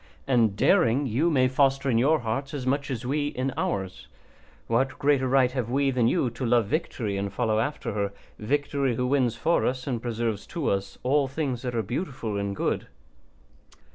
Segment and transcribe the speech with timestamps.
[0.25, 4.07] And daring you may foster in your hearts as much as we in ours.
[4.65, 8.95] What greater right have we than you to love victory and follow after her, victory
[8.95, 12.87] who wins for us and preserves to us all things that are beautiful and good?